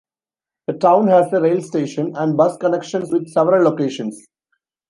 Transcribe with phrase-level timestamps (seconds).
[0.65, 4.19] The town has a rail station, and bus connections with several locations.